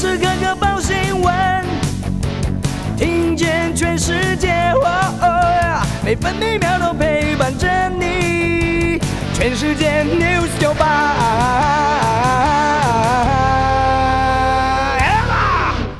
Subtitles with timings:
[0.00, 1.34] 时刻刻报新闻，
[2.96, 4.72] 听见全世界，
[6.02, 8.98] 每分每秒都陪伴着你。
[9.34, 11.18] 全世界 news 九八。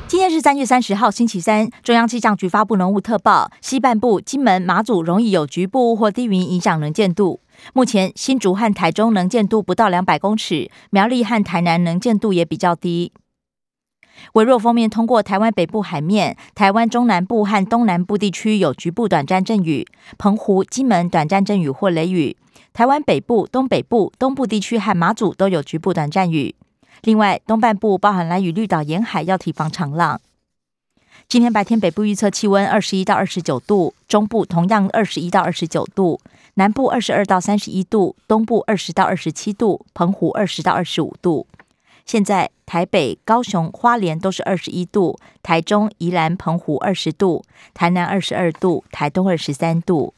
[0.07, 1.69] 今天是三月三十号，星期三。
[1.83, 7.39] 中央气象局发布浓雾特报，西半部、金门、马祖容易有局部或低云影响能见度。
[7.73, 13.11] 目前新竹和台中能见度不到两百公尺，苗栗和台南能见度也比较低。
[14.33, 19.85] 微弱锋面通过台湾北部海面，台湾中南部和东南部地区有局部短暂阵雨，
[20.17, 22.37] 澎湖、金门短暂阵雨或雷雨。
[22.73, 26.55] 台湾北部、东北部、东部地区和马祖都有局部短暂雨。
[27.01, 30.21] 另外，东半部包含蓝屿、绿岛沿海要提防长浪。
[31.27, 36.19] 今天白天北部预测气温二十一到二十九度，中部同样二十一到二十九度。
[36.55, 41.47] 南部二十二到三十一度，东部二十到二十七度，澎湖二十到二十五度。
[42.05, 47.43] 现在台北、高雄、花莲都是二十一度，台中、宜兰、澎湖二十度，
[47.73, 50.13] 台南二十二度，台东二十三度。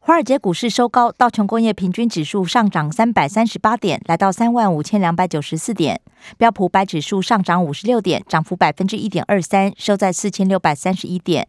[0.00, 5.96] 华尔街股市收高，道琼工业平均指数上涨三百三十八点，来到三万五千两百九十四点；
[6.38, 11.48] 标普白指数上涨五十六点，涨幅百分之一点二三，收在四千六百三十一点。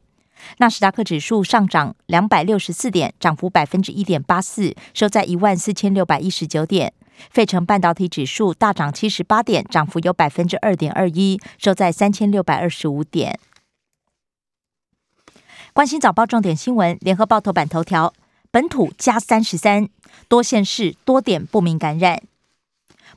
[0.58, 6.94] 纳斯达克指数上涨两百六十四点，涨幅百分之一点八四，收在一万四千六百一十九点。
[7.30, 13.40] 费城半导体指数大涨七十八点，涨幅有百分之二点二一，收在三千六百二十五点。
[15.74, 18.14] 关心早报重点新闻，联合报头版头条：
[18.52, 19.88] 本土加三十三，
[20.28, 22.24] 多县市多点不明感染，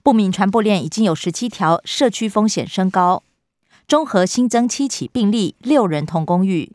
[0.03, 3.23] 不明传播链已经有十七条，社区风险升高。
[3.89, 6.73] 中和新增七起病例，六人同公寓。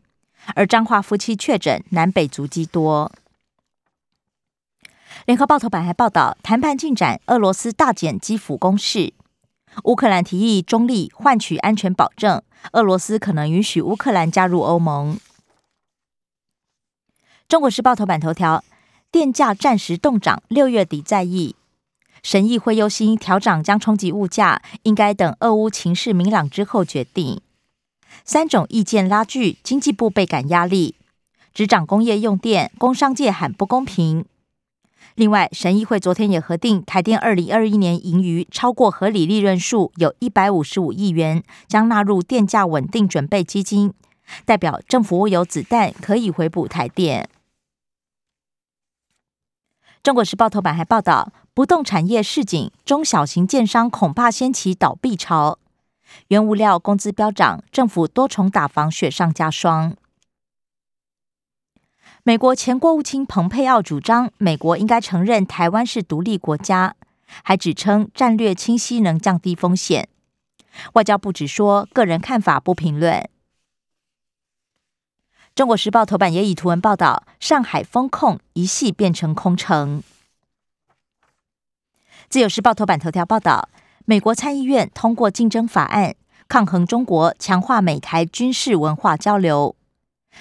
[0.54, 3.12] 而彰化夫妻确诊，南北足迹多。
[5.26, 9.12] 联合报头版还报道，谈判进展，俄罗斯大减基辅攻势，
[9.84, 15.18] 乌克兰提议中立换取安全保证，俄罗斯可能允许乌克兰加入欧盟。
[17.46, 18.64] 中国时报头版头条，
[19.10, 21.56] 电价暂时冻涨，六月底再议。
[22.22, 27.40] 审议会忧心调涨将冲击物价，应该等俄乌情势明朗之后决定。
[28.24, 30.96] 三种意见拉锯，经济部倍感压力，
[31.54, 34.24] 执掌工业用电，工商界喊不公平。
[35.14, 43.92] 另外，审议会昨天也核定台电二零二一年盈余超过合理利润数，有一百五十五亿元，将纳入电价稳定准备基金，
[44.44, 47.28] 代表政府有子弹可以回补台电。
[50.02, 55.58] 中国时报头版还报道，不动产业市井，中小型建商恐怕掀起倒闭潮。
[56.28, 59.96] 原物料工资飙涨，政府多重打防雪上加霜。
[62.24, 66.94] 美国前国务卿蓬佩奥主张，美国应该承认台湾是独立国家，
[67.42, 70.08] 还指称战略清晰能降低风险。
[70.92, 73.28] 外交部只说个人看法，不评论。
[75.54, 80.02] 中国时报头版也以图文报道，上海封控一系变成空城。
[82.28, 83.68] 自由时报头版头条报道。
[84.04, 86.14] 美国参议院通过竞争法案，
[86.48, 89.76] 抗衡中国，强化美台军事文化交流，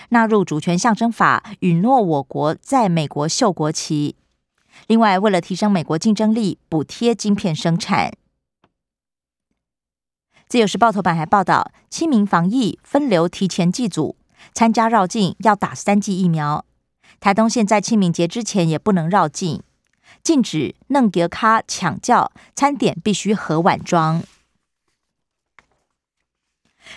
[0.10, 4.16] 纳入主权象征法，允诺我国在美国秀国旗。
[4.88, 8.14] 另外，为了提升美国竞争力，补贴晶片生产。
[10.48, 14.16] 自由时报头版还报道，清明防疫分流提前祭祖，
[14.54, 16.64] 参加绕境要打三剂疫苗。
[17.20, 19.62] 台东县在清明节之前也不能绕境。
[20.24, 24.24] 禁止弄格卡抢教，餐点必须盒碗装。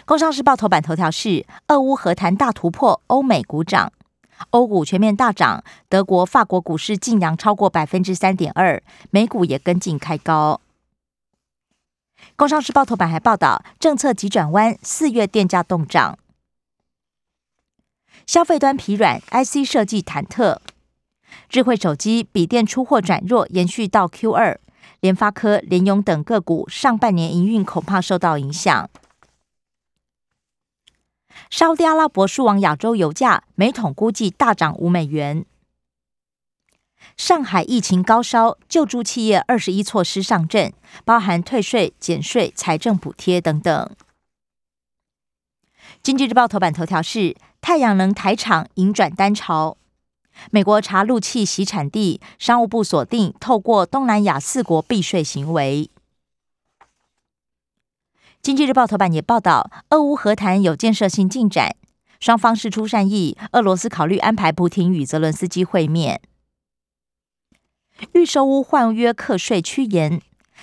[0.04, 3.92] 工商时报头版头条是：俄乌和谈大突破，欧美股涨，
[4.50, 10.60] 欧股全面大涨，德国、法国股市净扬超过百分之三点二，美股也跟进开高。
[12.36, 16.18] 工商时报头版还报道，政策急转弯，四月电价动涨，
[18.26, 20.58] 消费端疲软，IC 设计忐忑。
[21.48, 24.60] 智慧手机、笔电出货转弱，延续到 Q 二。
[25.00, 28.90] 联发科、联咏等个股上半年营运恐怕受到影响。
[31.48, 35.44] 沙特阿拉伯输往亚洲油价每桶估计大涨五美元。
[37.16, 40.72] 上海疫情高烧，救助企业二十一措施上阵，
[41.04, 43.90] 包含退税、减税、财政补贴等等。
[46.02, 49.76] 经济日报头版头条是太阳能台厂迎转单潮。
[50.50, 55.90] 美国查陆气洗产地，商务部锁定透过东南亚四国避税行为。
[58.42, 61.76] 经济日报头版也报道，俄乌和谈有建设性进展，
[62.18, 66.22] 双方释出善意，俄罗斯考虑安排普廷与泽伦斯基会面。
[68.14, 70.22] 预售屋换约课税趋严，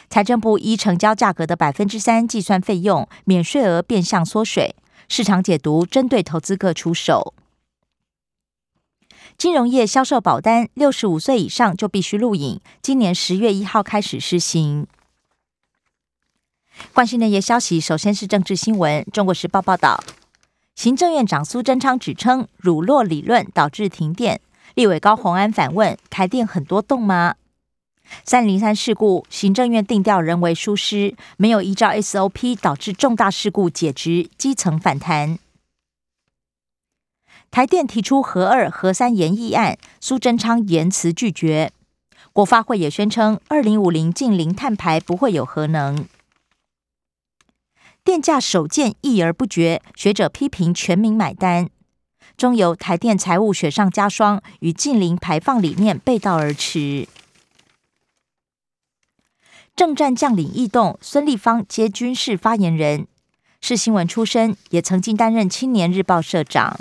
[0.09, 4.75] 财政部依成交价格的百分之三计算费用，免税额变相缩水。
[5.07, 7.35] 市场解读针对投资客出手。
[9.37, 12.59] 金融业销售保单，六十五岁以上就必须录影。
[12.81, 14.87] 今年十月一号开始施行。
[16.93, 19.05] 关心内页消息，首先是政治新闻。
[19.11, 20.03] 中国时报报道，
[20.75, 24.41] 行政院长苏贞昌指称乳酪理论导致停电。
[24.75, 27.35] 立委高鸿安反问：台电很多洞吗？
[28.23, 35.39] 三零三事故，行政院定调人为疏失，没有依照 SOP，导致重大事故解职，基层反弹。
[37.49, 41.71] 台电提出核二、核三研议案，苏贞昌言辞拒绝。
[42.31, 46.05] 国发会也宣称，二零五零近零碳排不会有核能。
[48.07, 51.69] 电价首见议而不决，学者批评全民买单。
[52.37, 57.05] 中油台电财务雪上加霜，与近零排放理念背道而驰。
[59.75, 63.07] 政战将领异动，孙立方接军事发言人，
[63.59, 66.79] 是新闻出身，也曾经担任青年日报社长。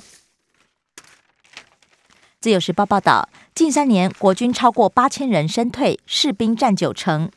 [2.41, 7.29] 自由时报报道，近三年国军超过八千人身退，士兵占九成，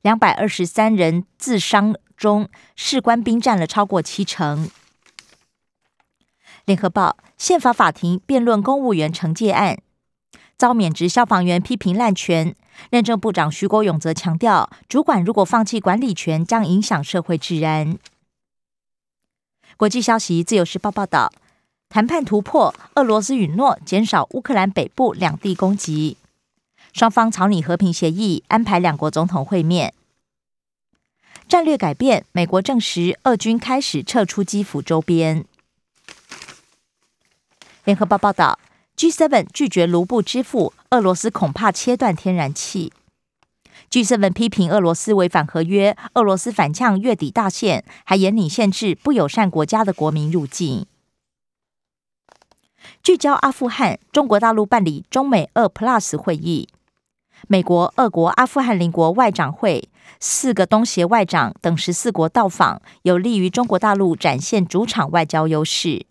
[0.00, 4.70] 两百二十三人自伤中，士官兵占了超过七成。
[6.64, 9.82] 联合报，宪法法庭辩论公务员惩戒案，
[10.56, 12.54] 遭免职消防员批评滥权。
[12.90, 17.98] 认证部长徐国勇则强调，主管如果放弃管理权，将影响社会治安。
[19.76, 21.32] 国际消息，自由时报报道，
[21.88, 26.16] 谈判突破，俄罗斯允诺减少乌克兰北部两地攻击，
[26.92, 29.92] 双方草拟和平协议，安排两国总统会面。
[31.52, 35.44] 战略改变，美国证实俄军开始撤出基辅周边。
[37.84, 38.58] 联合报报道。
[38.96, 42.90] G7 拒绝卢布支付，俄罗斯恐怕切断天然气。
[43.90, 50.86] G7 批评俄罗斯违反合约，俄罗斯反呛月底大限，还严拟限制不友善国家的国民入境。
[53.02, 56.70] 聚焦阿富汗，中国大陆办理中美二 Plus 会议，
[57.48, 59.88] 美国、俄国、阿富汗邻国外长会
[60.20, 66.06] 四个东协外长等十四国到访，有利于中国大陆展现主场外交优势。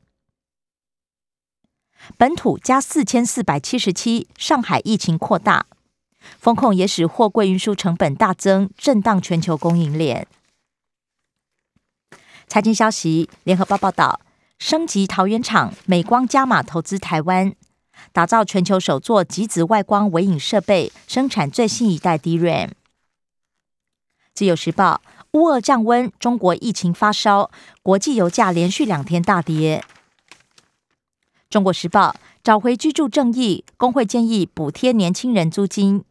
[2.17, 5.67] 本土加四千四百七十七，上海疫情扩大，
[6.39, 10.27] 风控也使货柜运输成本大增，震荡全球供应链。
[12.47, 14.19] 财经消息，联合报报道，
[14.59, 17.53] 升级桃园厂，美光加码投资台湾，
[18.11, 22.69] 打造全球首座极紫外光微影设备，生产最新一代 DRAM。
[24.33, 25.01] 自由时报，
[25.33, 27.51] 乌俄降温，中国疫情发烧，
[27.83, 29.83] 国际油价连续两天大跌。
[31.49, 36.03] 中国时报找回居住正义，工会建议补贴年轻人租金。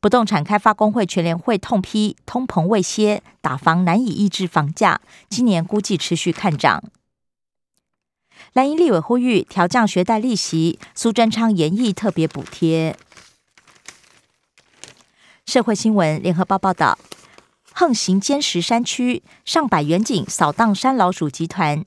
[0.00, 5.00] 不动产开发工会全联会痛批通膨未歇，打房难以抑制房价，
[5.30, 6.84] 今年估计持续看涨。
[8.52, 12.96] 蓝营立委呼吁调降学贷利息，苏贞昌严议特别补贴。
[15.46, 16.98] 社会新闻，联合报报道，
[17.72, 21.84] 横行尖石山区，上百远警扫荡山老鼠集团。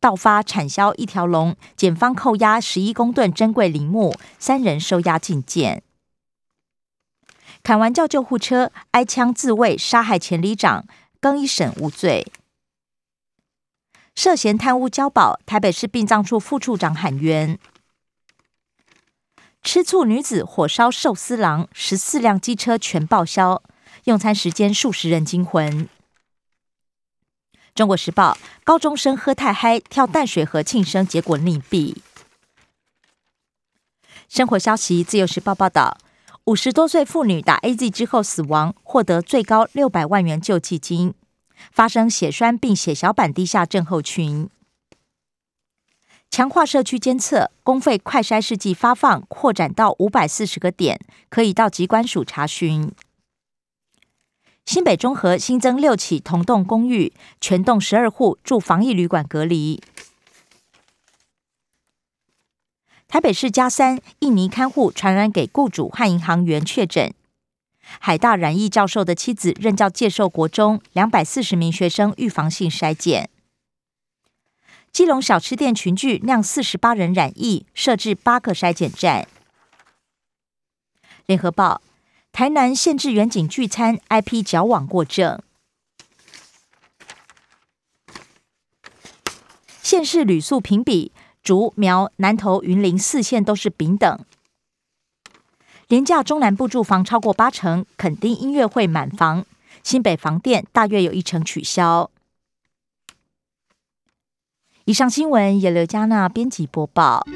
[0.00, 5.82] 盗发产销一条龙，检方扣押十一公吨珍贵林木，三人收押禁见。
[7.62, 10.86] 砍完叫救护车，挨枪自卫，杀害前里长，
[11.20, 12.32] 更一审无罪。
[14.22, 17.58] 涉嫌贪污交保，台北市殡葬处副处长喊冤。
[19.62, 23.62] 吃醋女子火烧寿司郎，十四辆机车全报销，
[24.04, 25.88] 用餐时间数十人惊魂。
[27.74, 31.96] 中国时报：高中生喝太嗨，跳淡水河庆生，结果溺毙。
[34.28, 35.96] 生活消息：自由时报报道，
[36.44, 41.14] 五十多岁妇女打 A Z 之后死亡，获得最高六百万元救济金。
[41.70, 44.48] 发生血栓并血小板低下症候群。
[46.30, 52.92] 强化社区监测，公费快筛试剂发放扩展到五百四十个点，可以到机关署查询。
[54.64, 59.82] 新北中和新增六起同栋公寓，全栋十二户住防疫旅馆隔离。
[63.08, 67.12] 台北市加三印尼看护传染给雇主和银行员确诊。
[67.98, 73.28] 海大染疫教授的妻子任教介寿国中，两百四十名学生预防性筛检。
[74.92, 79.26] 基隆小吃店群聚酿四十八人染疫，设置八个筛检站。
[81.26, 81.82] 联合报。
[82.32, 85.42] 台南限制远景聚餐，IP 矫枉过正。
[89.82, 91.10] 县市旅宿评比，
[91.42, 94.24] 竹苗南投云林四县都是丙等。
[95.90, 99.44] 廉价中南部住房超过八成，肯定音乐会满房，
[99.82, 102.12] 新北房店大约有一成取消。
[104.84, 107.26] 以上新闻由刘嘉娜编辑播报。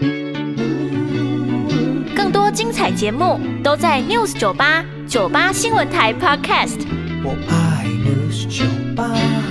[2.15, 6.79] 更多精彩节目都在 News 九八九八新闻台 Podcast。
[7.25, 9.44] 我爱 News 酒吧。